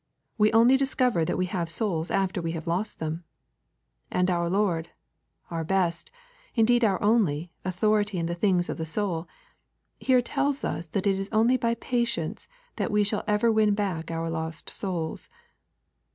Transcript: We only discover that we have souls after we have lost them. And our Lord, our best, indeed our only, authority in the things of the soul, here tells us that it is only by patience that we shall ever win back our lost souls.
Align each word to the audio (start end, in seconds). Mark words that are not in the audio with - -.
We 0.35 0.51
only 0.51 0.77
discover 0.77 1.23
that 1.25 1.37
we 1.37 1.45
have 1.45 1.69
souls 1.69 2.09
after 2.09 2.41
we 2.41 2.53
have 2.53 2.65
lost 2.65 2.97
them. 2.97 3.23
And 4.09 4.31
our 4.31 4.49
Lord, 4.49 4.89
our 5.51 5.63
best, 5.63 6.09
indeed 6.55 6.83
our 6.83 6.99
only, 7.03 7.51
authority 7.63 8.17
in 8.17 8.25
the 8.25 8.33
things 8.33 8.67
of 8.67 8.77
the 8.77 8.85
soul, 8.87 9.27
here 9.99 10.23
tells 10.23 10.63
us 10.63 10.87
that 10.87 11.05
it 11.05 11.19
is 11.19 11.29
only 11.31 11.55
by 11.55 11.75
patience 11.75 12.47
that 12.77 12.89
we 12.89 13.03
shall 13.03 13.23
ever 13.27 13.51
win 13.51 13.75
back 13.75 14.09
our 14.09 14.27
lost 14.31 14.71
souls. 14.71 15.29